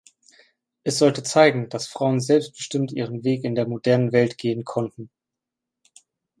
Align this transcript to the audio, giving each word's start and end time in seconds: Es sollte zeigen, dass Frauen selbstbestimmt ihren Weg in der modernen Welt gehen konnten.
Es 0.83 0.97
sollte 0.97 1.21
zeigen, 1.21 1.69
dass 1.69 1.85
Frauen 1.87 2.19
selbstbestimmt 2.21 2.91
ihren 2.91 3.23
Weg 3.23 3.43
in 3.43 3.53
der 3.53 3.67
modernen 3.67 4.11
Welt 4.11 4.39
gehen 4.39 4.65
konnten. 4.65 5.11